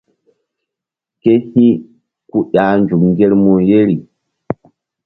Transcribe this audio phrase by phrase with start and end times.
[1.21, 1.69] Ke hi̧
[2.29, 3.97] ku ƴah nzuk ŋgermu yeri.